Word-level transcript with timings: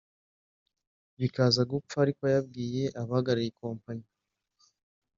bikaza 1.19 1.61
gupfa 1.71 1.95
ariko 2.03 2.23
yabwira 2.33 2.87
abahagarariye 3.01 3.51
kompanyi 3.61 4.07